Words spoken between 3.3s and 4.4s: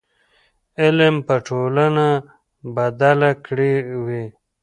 کړې وي.